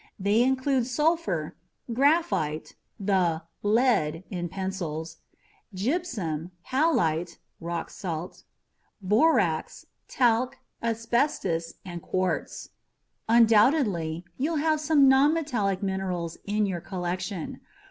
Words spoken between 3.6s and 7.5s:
"lead" in pencils), gypsum, halite